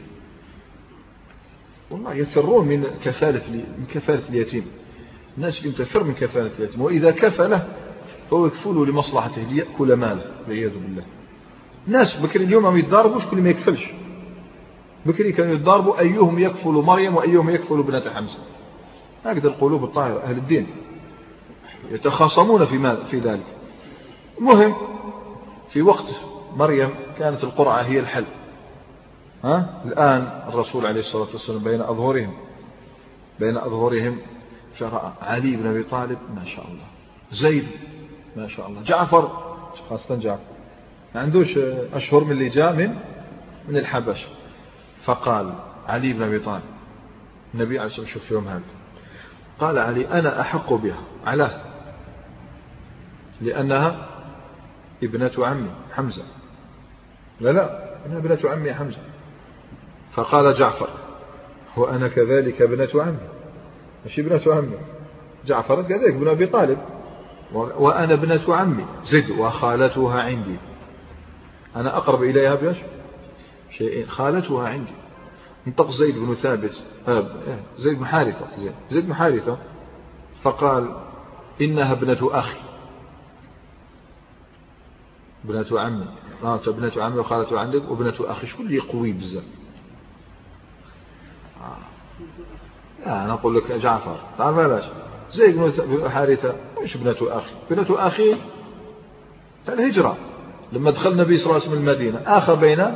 [1.91, 4.65] والله يفرون من كفالة من كفالة اليتيم.
[5.38, 6.82] الناس اليوم تفر من كفالة اليتيم.
[6.82, 7.67] وإذا كفله
[8.32, 11.04] فهو يكفله لمصلحته ليأكل ماله والعياذ بالله.
[11.88, 13.86] الناس بكري اليوم يتضاربوا شكون ما يكفلش؟
[15.06, 18.38] بكري كانوا يتضاربوا أيهم يكفل مريم وأيهم يكفل ابنة حمزة.
[19.25, 20.67] هكذا القلوب الطاهرة أهل الدين.
[21.91, 23.45] يتخاصمون في, في ذلك.
[24.39, 24.73] المهم
[25.69, 26.15] في وقت
[26.58, 28.25] مريم كانت القرعة هي الحل.
[29.43, 32.34] ها؟ الآن الرسول عليه الصلاة والسلام بين أظهرهم
[33.39, 34.17] بين أظهرهم
[34.73, 36.86] فرأى علي بن أبي طالب ما شاء الله.
[37.32, 37.67] زيد
[38.36, 38.82] ما شاء الله.
[38.82, 39.27] جعفر
[39.89, 40.43] خاصة جعفر.
[41.15, 41.58] ما عندوش
[41.93, 42.95] أشهر من اللي جاء من
[43.67, 44.25] من الحبش
[45.04, 45.54] فقال
[45.88, 46.63] علي بن أبي طالب
[47.54, 48.62] النبي عليه الصلاة والسلام شوف يوم هذا.
[49.60, 51.01] قال علي أنا أحق بها.
[51.25, 51.62] علاه
[53.41, 54.08] لأنها
[55.04, 56.23] ابنة عمي حمزة.
[57.39, 59.11] لا لا أنا ابنة عمي حمزة.
[60.13, 60.89] فقال جعفر
[61.78, 63.30] وأنا كذلك ابنة عمي.
[64.06, 64.78] مش ابنة عمي.
[65.45, 66.78] جعفر كذلك ابن أبي طالب.
[67.54, 68.86] وأنا ابنة عمي.
[69.04, 70.58] زد وخالتها عندي.
[71.76, 72.78] أنا أقرب إليها بيش
[73.69, 74.93] شيئين خالتها عندي.
[75.67, 76.84] انطق زيد بن ثابت.
[77.08, 77.26] آه،
[77.78, 78.47] زيد بن حارثة.
[78.91, 79.58] زيد بن حارثة
[80.43, 80.95] فقال
[81.62, 82.60] إنها ابنة أخي.
[85.45, 86.08] ابنة عمي.
[86.43, 88.47] آه ابنة عمي وخالته عندك وابنة أخي.
[88.47, 89.43] شو اللي قوي بزاف
[91.62, 93.24] آه.
[93.24, 94.15] أنا أقول لك جعفر.
[94.38, 94.84] تعرف علاش
[95.32, 98.36] زيد بن حارثة مش ابنة أخي؟ ابنة أخي
[99.69, 100.17] الهجرة.
[100.71, 102.93] لما دخل النبي صلى الله عليه وسلم المدينة آخى بين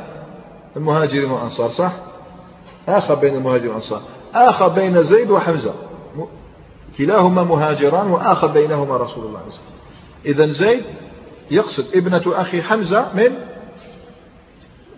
[0.76, 1.92] المهاجرين والأنصار صح؟
[2.88, 4.02] آخى بين المهاجرين والأنصار.
[4.34, 5.74] آخى بين زيد وحمزة.
[6.98, 9.76] كلاهما مهاجران وآخى بينهما رسول الله صلى الله عليه وسلم.
[10.26, 10.84] إذا زيد
[11.50, 13.32] يقصد ابنة أخي حمزة من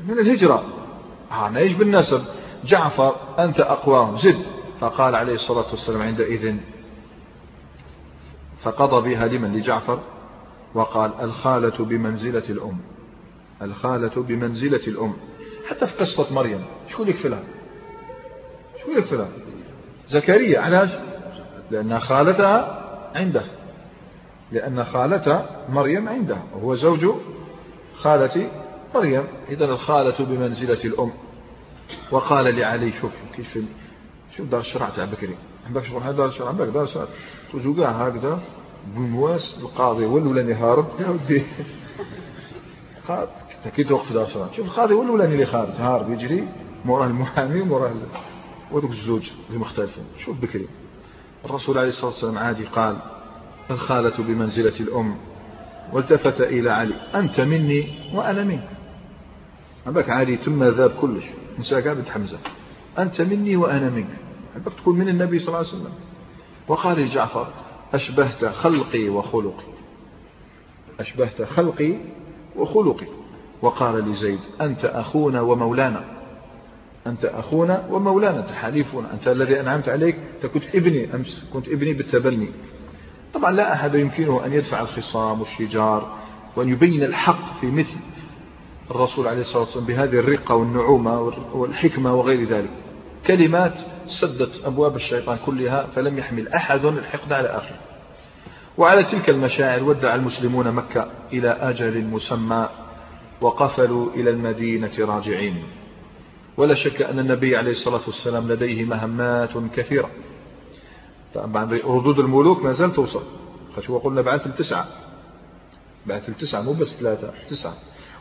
[0.09, 0.65] من الهجرة.
[1.33, 2.23] أنا إيش بالنسب.
[2.65, 4.43] جعفر أنت أقواهم زد.
[4.81, 6.57] فقال عليه الصلاة والسلام عندئذ
[8.63, 10.01] فقضى بها لمن؟ لجعفر.
[10.75, 12.79] وقال الخالة بمنزلة الأم.
[13.63, 15.13] الخالة بمنزلة الأم.
[15.69, 16.65] حتى في قصة مريم.
[16.89, 17.43] شو يكفلها
[18.85, 19.29] شو يكفلها
[20.09, 20.91] زكريا علاش؟
[21.71, 23.43] لأن خالتها عنده.
[24.53, 26.37] لأن خالة مريم عنده.
[26.55, 27.07] وهو زوج
[27.97, 28.51] خالة
[28.95, 29.25] مريم.
[29.49, 31.13] إذا الخالة بمنزلة الأم.
[32.11, 33.59] وقال لعلي شوف كيف
[34.37, 37.07] شوف دار الشرع تاع بكري؟ عندك شغل دار الشرع عندك دار الشرع
[37.53, 38.41] توجو كاع هكذا
[38.87, 41.43] بمواس القاضي ولو لاني هارب يا ودي.
[43.77, 46.49] كي توقف دار الشرع شوف القاضي ولو لاني اللي خارج هارب يجري
[46.85, 47.93] موراه المحامي وموراه
[48.73, 50.05] ودوك الزوج اللي مختلفين.
[50.25, 50.69] شوف بكري.
[51.45, 52.97] الرسول عليه الصلاة والسلام عادي قال
[53.71, 55.17] الخالة بمنزلة الأم
[55.93, 56.95] والتفت إلى علي.
[57.15, 58.78] أنت مني وأنا منك.
[59.89, 61.25] عباك علي ثم ذاب كلش.
[61.59, 62.39] نساك بنت حمزة.
[62.99, 64.17] أنت مني وأنا منك.
[64.57, 65.93] عباك تكون من النبي صلى الله عليه وسلم.
[66.69, 67.47] وقال لجعفر
[67.95, 69.65] أشبهت خلقي وخلقي.
[71.01, 71.95] أشبهت خلقي
[72.57, 73.07] وخلقي.
[73.63, 76.05] وقال لزيد أنت أخونا ومولانا.
[77.07, 78.39] أنت أخونا ومولانا.
[78.39, 80.17] أنت حليفنا أنت الذي أنعمت عليك.
[80.37, 81.45] أنت كنت ابني أمس.
[81.53, 82.49] كنت ابني بالتبني.
[83.35, 86.19] طبعا لا أحد يمكنه أن يدفع الخصام والشجار
[86.57, 87.99] وأن يبين الحق في مثل.
[88.91, 91.21] الرسول عليه الصلاة والسلام بهذه الرقة والنعومة
[91.53, 92.71] والحكمة وغير ذلك.
[93.27, 97.75] كلمات سدت أبواب الشيطان كلها فلم يحمل أحد الحقد على آخر.
[98.79, 102.69] وعلى تلك المشاعر ودع المسلمون مكة إلى أجل مسمى
[103.41, 105.63] وقفلوا إلى المدينة راجعين.
[106.57, 110.11] ولا شك أن النبي عليه الصلاة والسلام لديه مهمات كثيرة.
[111.35, 113.23] طبعا ردود الملوك ما زالت توصل
[113.91, 114.89] هو قلنا بعث التسعة.
[116.07, 117.75] بعث التسعة مو بس ثلاثة تسعة.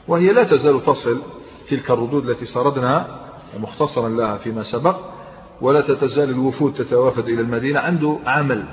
[0.08, 1.22] وهي لا تزال تصل
[1.70, 3.20] تلك الردود التي سردنا
[3.58, 4.98] مختصرا لها فيما سبق
[5.62, 8.64] ولا تتزال الوفود تتوافد إلى المدينة عنده عمل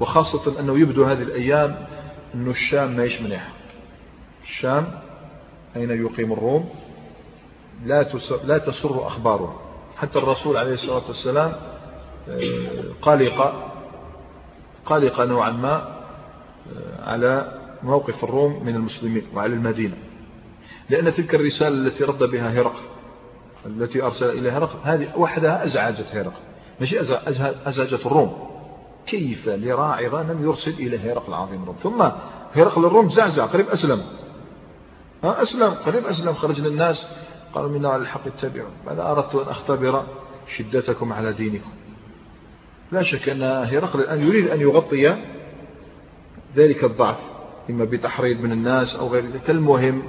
[0.00, 1.86] وخاصة أنه يبدو هذه الأيام
[2.34, 3.52] أن الشام ما منيح
[4.42, 4.86] الشام
[5.76, 6.68] أين يقيم الروم؟
[7.84, 8.06] لا
[8.44, 9.60] لا تسر أخباره.
[9.96, 11.52] حتى الرسول عليه الصلاة والسلام
[12.28, 13.70] آه، قلق
[14.86, 19.96] قلق نوعا ما آه، على موقف الروم من المسلمين وعلى المدينة.
[20.90, 22.82] لأن تلك الرسالة التي رد بها هرقل
[23.66, 26.40] التي أرسل إليها هرقل هذه وحدها أزعجت هرقل.
[26.80, 27.00] ماشي؟
[27.66, 28.48] أزعجت الروم.
[29.06, 32.02] كيف لراعي غنم يرسل إلى هرقل العظيم الروم؟ ثم
[32.54, 34.02] هرقل الروم زعزع قريب أسلم.
[35.24, 36.32] أسلم قريب أسلم.
[36.32, 37.08] خرج للناس
[37.54, 38.70] قالوا منا على الحق اتبعوا.
[38.86, 40.06] ماذا أردت أن أختبر
[40.56, 41.70] شدتكم على دينكم؟
[42.92, 45.16] لا شك أن هرقل الآن يريد أن يغطي
[46.56, 47.18] ذلك الضعف
[47.70, 49.50] إما بتحريض من الناس أو غير ذلك.
[49.50, 50.02] المهم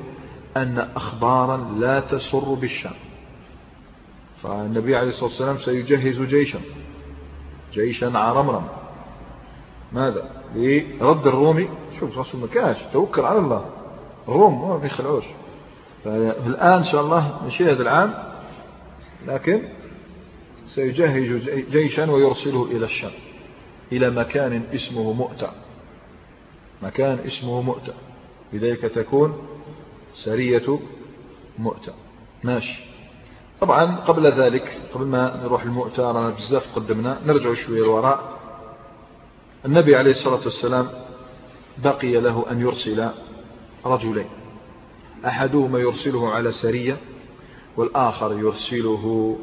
[0.61, 2.95] أن أخبارا لا تسر بالشام
[4.43, 6.59] فالنبي عليه الصلاة والسلام سيجهز جيشا
[7.73, 8.67] جيشا عرمرم
[9.93, 13.65] ماذا؟ لرد الرومي شوف رسول مكاش توكل على الله.
[14.27, 15.23] الروم ما بيخلعوش
[16.03, 18.13] فالآن إن شاء الله مشي هذا العام
[19.27, 19.61] لكن
[20.65, 23.11] سيجهز جيشا ويرسله إلى الشام
[23.91, 25.49] إلى مكان اسمه مؤتة.
[26.83, 27.93] مكان اسمه مؤتة.
[28.53, 29.47] لذلك تكون
[30.23, 30.79] سرية
[31.59, 31.93] مؤتة.
[32.43, 32.79] ماشي.
[33.61, 38.37] طبعا قبل ذلك قبل ما نروح المؤتة رانا بزاف تقدمنا نرجع شوية الوراء
[39.65, 40.89] النبي عليه الصلاة والسلام
[41.83, 43.09] بقي له أن يرسل
[43.85, 44.25] رجلين.
[45.25, 46.97] أحدهما يرسله على سرية
[47.77, 49.37] والآخر يرسله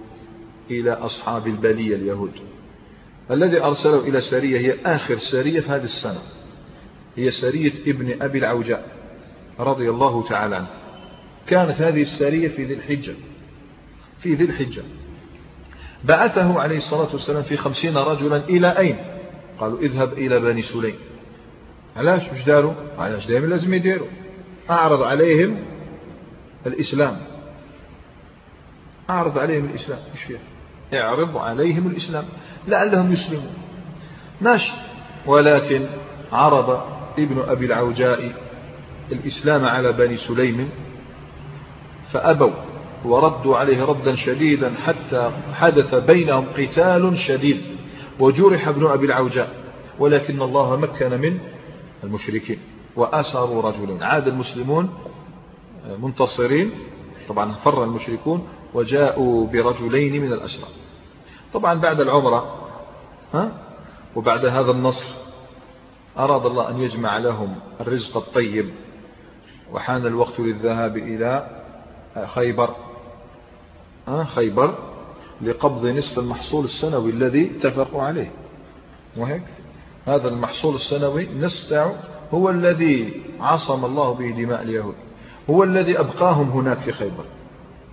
[0.70, 2.32] إلى أصحاب البلية اليهود.
[3.30, 6.22] الذي أرسله إلى سرية هي آخر سرية في هذه السنة.
[7.16, 9.04] هي سرية ابن أبي العوجاء.
[9.61, 10.69] رضي الله تعالى عنه.
[11.47, 13.14] كانت هذه السرية في ذي الحجة.
[14.19, 14.83] في ذي الحجة.
[16.05, 18.97] بعثه عليه الصلاة والسلام في خمسين رجلا إلى أين؟
[19.61, 20.95] قالوا اذهب إلى بني سليم.
[21.97, 24.09] علاش؟ مش داروا؟ علاش دائما لازم يديروا.
[24.71, 25.64] أعرض عليهم
[26.67, 27.17] الإسلام.
[29.11, 29.99] أعرض عليهم الإسلام.
[30.12, 30.40] إيش فيها؟
[31.03, 32.25] اعرض عليهم الإسلام.
[32.69, 33.55] لعلهم يسلمون.
[34.40, 34.73] ماشي.
[35.27, 35.87] ولكن
[36.33, 36.83] عرض
[37.19, 38.43] ابن أبي العوجاء
[39.12, 40.71] الإسلام على بني سليم
[42.12, 42.53] فأبوا
[43.05, 47.62] وردوا عليه ردا شديدا حتى حدث بينهم قتال شديد
[48.21, 49.49] وجرح ابن أبي العوجاء
[49.99, 51.38] ولكن الله مكن من
[52.05, 52.59] المشركين
[52.97, 54.90] وأسروا رجلين عاد المسلمون
[55.99, 56.71] منتصرين
[57.29, 60.69] طبعا فر المشركون وجاءوا برجلين من الأسرى.
[61.53, 62.69] طبعا بعد العمرة
[63.35, 63.53] ها؟
[64.17, 65.07] وبعد هذا النصر
[66.19, 68.71] أراد الله أن يجمع لهم الرزق الطيب.
[69.74, 71.46] وحان الوقت للذهاب إلى
[72.26, 72.74] خيبر
[74.24, 74.74] خيبر
[75.42, 78.30] لقبض نصف المحصول السنوي الذي اتفقوا عليه.
[79.16, 79.42] وهيك
[80.06, 81.72] هذا المحصول السنوي نصف
[82.34, 84.94] هو الذي عصم الله به دماء اليهود
[85.50, 87.24] هو الذي أبقاهم هناك في خيبر.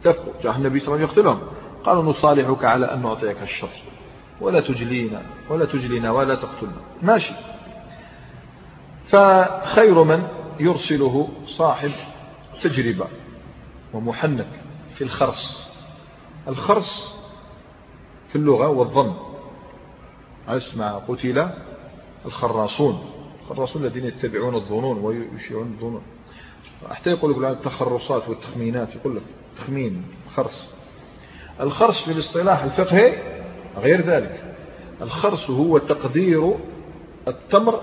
[0.02, 0.34] اتفقوا.
[0.44, 1.48] جاء النبي صلى الله عليه وسلم يقتلهم.
[1.84, 3.70] قالوا نصالحك على أن نعطيك الشر
[4.42, 6.82] ولا تجلينا ولا تجلينا ولا تقتلنا.
[7.02, 7.34] ماشي.
[9.08, 10.28] فخير من
[10.62, 11.92] يرسله صاحب
[12.62, 13.08] تجربة
[13.94, 14.48] ومحنك
[14.96, 15.72] في الخرص
[16.48, 17.14] الخرص
[18.28, 19.14] في اللغة والظن.
[20.48, 21.50] أسمع قتل
[22.26, 23.06] الخراصون.
[23.42, 26.02] الخراصون الذين يتبعون الظنون ويشيعون الظنون.
[26.90, 29.22] حتى يقول لك التخرصات والتخمينات يقول لك
[29.58, 30.04] تخمين
[30.36, 30.74] خرص
[31.60, 33.18] الخرص في الاصطلاح الفقهي
[33.78, 34.56] غير ذلك.
[35.02, 36.56] الخرص هو تقدير
[37.28, 37.82] التمر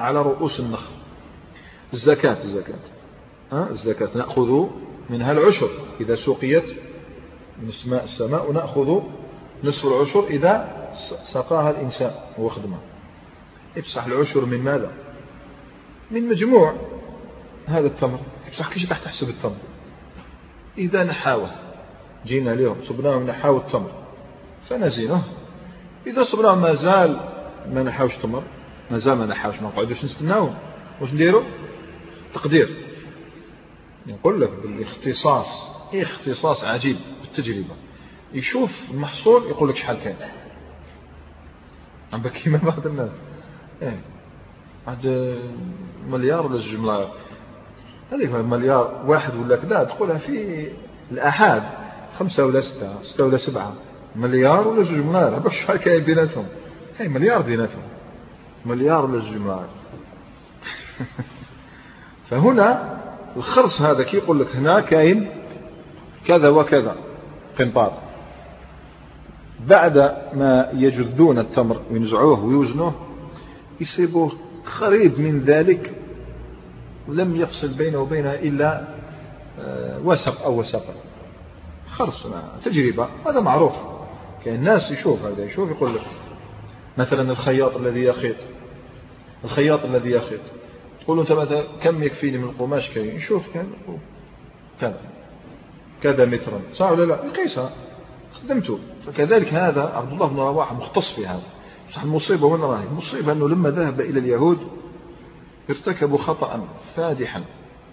[0.00, 0.92] على رؤوس النخل.
[1.92, 2.78] الزكاة الزكاة.
[3.52, 4.08] ها؟ الزكاة.
[4.14, 4.66] نأخذ
[5.10, 5.68] منها العشر.
[6.00, 6.70] إذا سقيت
[7.62, 9.00] من اسماء السماء ونأخذ
[9.64, 10.26] نصف العشر.
[10.26, 10.84] إذا
[11.22, 12.78] سقاها الإنسان وخدمه
[13.78, 14.90] افسح العشر من ماذا؟
[16.10, 16.74] من مجموع
[17.66, 18.18] هذا التمر.
[18.46, 19.56] افسح كيف تحسب التمر؟
[20.78, 21.50] إذا نحاوه.
[22.26, 23.90] جينا لهم صبناهم نحاو التمر.
[24.68, 25.22] فنزينه
[26.06, 27.20] إذا صبناهم ما زال
[27.72, 28.42] ما نحاوش تمر
[28.90, 30.54] ما زال ما نحاوش ما نقعدوش نستناوهم
[31.00, 31.42] واش نديروا
[32.34, 32.84] تقدير
[34.06, 37.74] نقول لك بالاختصاص اختصاص عجيب بالتجربة.
[38.32, 40.16] يشوف المحصول يقول لك شحال كان
[42.12, 43.12] عم كيما بعض الناس.
[43.82, 44.00] إيه.
[44.86, 45.06] عاد
[46.08, 47.08] مليار ولا جوج ملاير
[48.12, 50.68] هذه مليار واحد ولا كذا تقولها في
[51.10, 51.62] الآحاد.
[52.18, 53.74] خمسة ولا ستة ستة ولا سبعة.
[54.16, 56.46] مليار ولا جوج ملاير باش شحال كاين بيناتهم؟
[56.98, 57.82] هاي مليار بيناتهم.
[58.66, 59.68] مليار ولا جوج ملاير
[62.30, 62.98] فهنا
[63.36, 65.28] الخرص هذا كي يقول لك هنا كاين
[66.26, 66.96] كذا وكذا
[67.58, 67.92] قنطار.
[69.66, 69.98] بعد
[70.32, 72.94] ما يجذون التمر وينزعوه ويوزنوه
[73.80, 74.32] يصيبوه
[74.80, 75.94] قريب من ذلك
[77.08, 78.84] لم يفصل بينه وبينها إلا
[79.60, 80.84] آه، وسق أو وسق.
[81.88, 82.26] خرص
[82.64, 83.72] تجربة هذا معروف.
[84.44, 86.02] كان الناس يشوف هذا يشوف يقول لك
[86.98, 88.36] مثلا الخياط الذي يخيط.
[89.44, 90.40] الخياط الذي يخيط.
[91.08, 93.70] تقول انت مثلا كم يكفيني من القماش كاين يشوف كان
[94.80, 95.00] كذا.
[96.02, 96.60] كذا مترا.
[96.72, 97.70] صح ولا لا؟ يقيسها
[98.32, 98.78] خدمته.
[99.06, 101.42] فكذلك هذا عبد الله بن رواحة مختص في هذا.
[101.92, 104.58] صح المصيبة وين راهي؟ المصيبة أنه لما ذهب إلى اليهود
[105.70, 107.44] ارتكبوا خطأ فادحا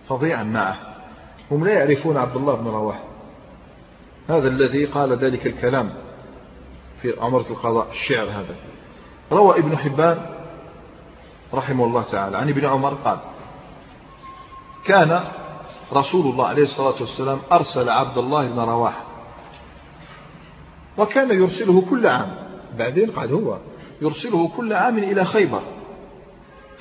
[0.10, 0.78] فظيعا معه.
[1.52, 3.04] هم لا يعرفون عبد الله بن رواحة.
[4.30, 5.94] هذا الذي قال ذلك الكلام
[7.02, 8.56] في عمرة القضاء الشعر هذا.
[9.32, 10.35] روى ابن حبان
[11.56, 12.38] رحمه الله تعالى.
[12.38, 13.20] عن ابن عمر قال
[14.86, 15.24] كان
[15.94, 19.06] رسول الله عليه الصلاة والسلام أرسل عبد الله بن رواحة
[20.98, 22.36] وكان يرسله كل عام
[22.78, 23.58] بعدين قال هو
[24.02, 25.62] يرسله كل عام إلى خيبر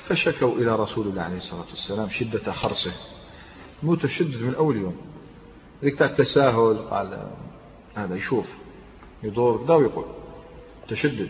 [0.07, 2.91] فشكوا إلى رسول الله عليه الصلاة والسلام شدة خرصه
[3.83, 4.95] متشدد من أول يوم.
[5.83, 7.27] ذيك التساهل قال
[7.95, 8.45] هذا يشوف
[9.23, 10.05] يدور كذا ويقول
[10.87, 11.29] تشدد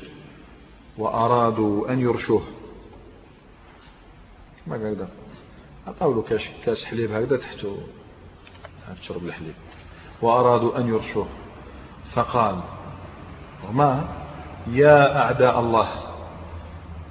[0.97, 2.41] وأرادوا أن يرشوه.
[4.67, 5.07] ما قدر
[5.87, 7.77] أعطوا له كاس, حليب هكذا تحته
[9.01, 9.53] تشرب الحليب.
[10.21, 11.27] وأرادوا أن يرشوه.
[12.13, 12.59] فقال
[13.69, 14.07] وما؟
[14.67, 15.87] يا أعداء الله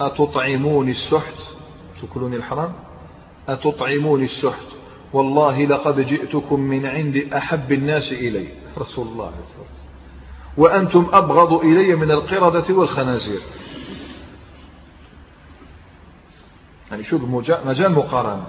[0.01, 1.39] أتطعموني السحت؟
[2.01, 2.73] تأكلون الحرام؟
[3.49, 4.67] أتطعموني السحت.
[5.13, 8.49] والله لقد جئتكم من عند أحب الناس إلي.
[8.79, 9.33] رسول الله
[10.57, 13.41] وأنتم أبغض إلي من القردة والخنازير.
[16.91, 17.23] يعني شوف
[17.67, 18.47] مجال مقارنة.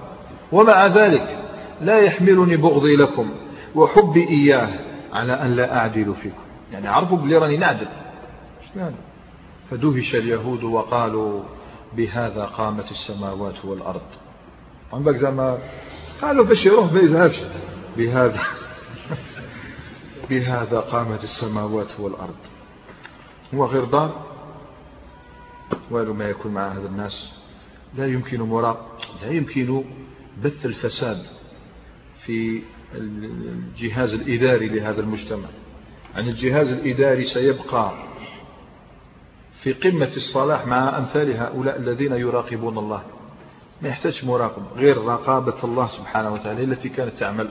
[0.52, 1.38] ومع ذلك
[1.80, 3.30] لا يحملني بغضي لكم
[3.74, 4.78] وحبي إياه
[5.12, 6.42] على أن لا أعدل فيكم.
[6.72, 7.88] يعني عرفوا بلي راني نعدل.
[9.70, 11.42] فدهش اليهود وقالوا
[11.96, 14.06] بهذا قامت السماوات والأرض.
[14.92, 15.58] عندك زعما
[16.22, 17.40] قالوا باش يروح ما يذهبش
[17.96, 18.40] بهذا
[20.30, 22.36] بهذا قامت السماوات والأرض.
[23.54, 24.26] هو غير دار
[25.90, 27.32] والو ما يكون مع هذا الناس؟
[27.94, 29.84] لا يمكن مراق لا يمكن
[30.44, 31.18] بث الفساد
[32.24, 32.62] في
[32.94, 35.48] الجهاز الإداري لهذا المجتمع.
[36.14, 37.92] يعني الجهاز الإداري سيبقى
[39.62, 43.02] في قمة الصلاح مع أمثال هؤلاء الذين يراقبون الله.
[43.82, 47.48] ما يحتاج مراقب غير رقابة الله سبحانه وتعالى التي كانت تعمل.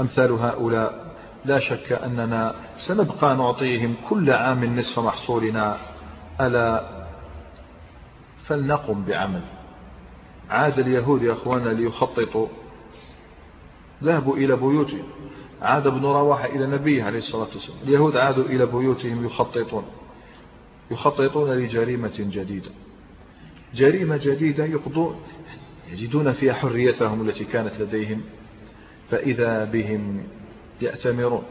[0.00, 5.76] أمثال هؤلاء لا شك أننا سنبقى نعطيهم كل عام نصف محصولنا.
[6.40, 6.90] ألا
[8.44, 9.42] فلنقم بعمل.
[10.50, 12.46] عاد اليهود يا أخوانا ليخططوا.
[14.04, 15.04] ذهبوا إلى بيوتهم.
[15.62, 17.78] عاد ابن رواحة إلى نبيه عليه الصلاة والسلام.
[17.82, 19.84] اليهود عادوا إلى بيوتهم يخططون.
[20.90, 22.70] يخططون لجريمة جديدة.
[23.74, 25.20] جريمة جديدة يقضون
[25.90, 28.22] يجدون فيها حريتهم التي كانت لديهم.
[29.10, 30.24] فإذا بهم
[30.82, 31.42] يأتمرون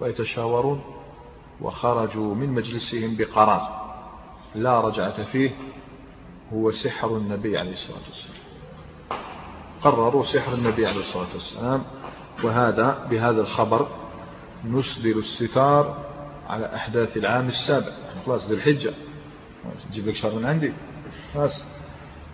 [0.00, 0.80] ويتشاورون
[1.60, 3.78] وخرجوا من مجلسهم بقرار.
[4.54, 5.50] لا رجعة فيه.
[6.52, 8.37] هو سحر النبي عليه الصلاة والسلام.
[9.82, 11.82] قرروا سحر النبي عليه الصلاة والسلام
[12.44, 13.88] وهذا بهذا الخبر
[14.64, 16.04] نسدل الستار
[16.48, 17.86] على أحداث العام السابع.
[17.86, 18.94] يعني خلاص ذي الحجة.
[19.90, 20.72] تجيب لك شهر من عندي.
[21.34, 21.64] خلاص.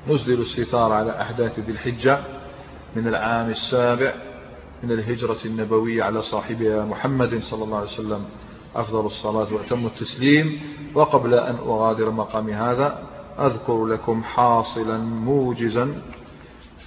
[0.09, 2.21] نسدل الستار على أحداث ذي الحجة
[2.97, 4.15] من العام السابع
[4.83, 8.25] من الهجرة النبوية على صاحبها محمد صلى الله عليه وسلم.
[8.77, 10.61] أفضل الصلاة وأتم التسليم.
[10.95, 13.03] وقبل أن أغادر مقامي هذا
[13.39, 16.03] أذكر لكم حاصلا موجزا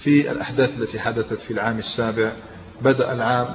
[0.00, 2.32] في الأحداث التي حدثت في العام السابع
[2.82, 3.54] بدأ العام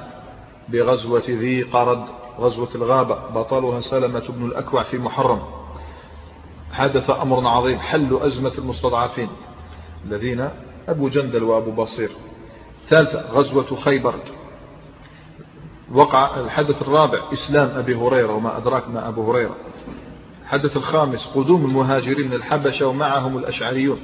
[0.68, 2.04] بغزوة ذي قرد
[2.38, 5.42] غزوة الغابة بطلها سلمة بن الأكوع في محرم.
[6.72, 9.28] حدث أمر عظيم حل أزمة المستضعفين
[10.04, 10.48] الذين
[10.88, 12.10] أبو جندل وأبو بصير.
[12.88, 14.14] ثالثة غزوة خيبر.
[15.92, 19.56] وقع الحدث الرابع إسلام أبي هريرة وما أدراك ما أبو هريرة.
[20.42, 23.98] الحدث الخامس قدوم المهاجرين من الحبشة ومعهم الأشعريون.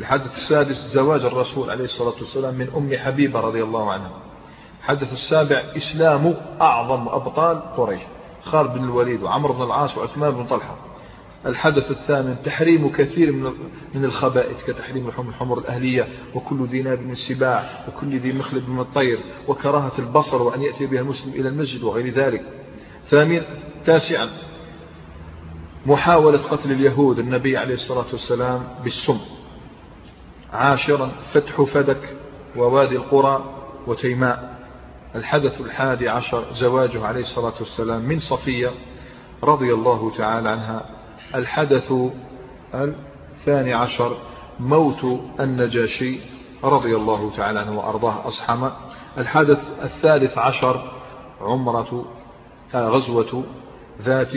[0.00, 4.22] الحدث السادس زواج الرسول عليه الصلاة والسلام من أم حبيبة رضي الله عنها.
[4.80, 8.00] الحدث السابع إسلام أعظم أبطال قريش
[8.42, 10.76] خالد بن الوليد وعمر بن العاص وعثمان بن طلحة.
[11.46, 13.52] الحدث الثامن تحريم كثير من
[13.94, 18.80] من الخبائث كتحريم لحوم الحمر الأهلية وكل ذي ناب من السباع وكل ذي مخلب من
[18.80, 22.42] الطير وكراهة البصر وأن يأتي بها المسلم إلى المسجد وغير ذلك.
[23.04, 23.42] ثامن
[23.84, 24.30] تاسعا
[25.86, 29.20] محاولة قتل اليهود النبي عليه الصلاة والسلام بالسم.
[30.52, 32.16] عاشرا فتح فدك
[32.56, 33.44] ووادي القرى
[33.86, 34.60] وتيماء.
[35.14, 38.70] الحدث الحادي عشر زواجه عليه الصلاة والسلام من صفية
[39.44, 40.84] رضي الله تعالى عنها.
[41.34, 41.92] الحدث
[42.74, 44.16] الثاني عشر
[44.60, 46.20] موت النجاشي
[46.64, 48.72] رضي الله تعالى عنه وأرضاه أصحمه
[49.18, 50.92] الحدث الثالث عشر
[51.40, 52.04] عمرة
[52.74, 53.44] آه، غزوة
[54.02, 54.32] ذات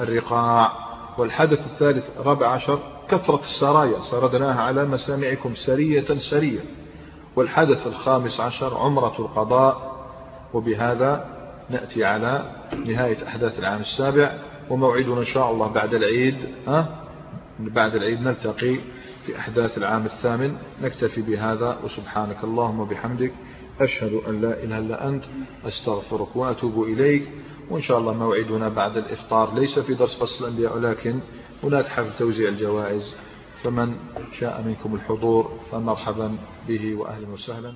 [0.00, 0.88] الرقاع.
[1.18, 2.78] والحدث الثالث رابع عشر
[3.10, 6.60] كثرة السرايا سردناها على مسامعكم سرية سرية.
[7.36, 9.98] والحدث الخامس عشر عمرة القضاء.
[10.54, 11.24] وبهذا
[11.70, 12.50] نأتي على
[12.86, 14.38] نهاية أحداث العام السابع.
[14.70, 16.36] وموعدنا إن شاء الله بعد العيد
[16.66, 17.04] ها؟
[17.58, 18.78] بعد العيد نلتقي
[19.26, 20.56] في أحداث العام الثامن.
[20.82, 23.32] نكتفي بهذا وسبحانك اللهم وبحمدك.
[23.80, 25.24] أشهد أن لا إله إلا أنت
[25.66, 27.28] أستغفرك وأتوب إليك.
[27.70, 29.54] وإن شاء الله موعدنا بعد الإفطار.
[29.54, 31.20] ليس في درس فصل الأنبياء ولكن
[31.62, 33.14] هناك حفل توزيع الجوائز
[33.62, 33.96] فمن
[34.40, 36.38] شاء منكم الحضور فمرحبا
[36.68, 37.74] به وأهلا وسهلا.